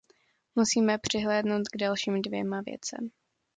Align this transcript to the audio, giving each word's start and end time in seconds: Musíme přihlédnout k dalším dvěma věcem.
Musíme 0.55 0.97
přihlédnout 0.97 1.67
k 1.69 1.77
dalším 1.77 2.21
dvěma 2.21 2.61
věcem. 2.61 3.09